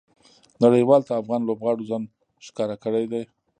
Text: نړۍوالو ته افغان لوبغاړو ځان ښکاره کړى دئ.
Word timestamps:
نړۍوالو 0.63 1.07
ته 1.07 1.13
افغان 1.21 1.41
لوبغاړو 1.45 1.87
ځان 1.89 2.03
ښکاره 2.45 2.75
کړى 2.83 3.03
دئ. 3.11 3.23